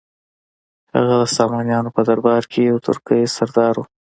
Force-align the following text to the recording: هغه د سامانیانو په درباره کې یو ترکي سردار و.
هغه 0.95 1.15
د 1.21 1.25
سامانیانو 1.37 1.89
په 1.95 2.01
درباره 2.09 2.43
کې 2.51 2.61
یو 2.69 2.77
ترکي 2.87 3.21
سردار 3.37 3.73
و. 3.77 3.83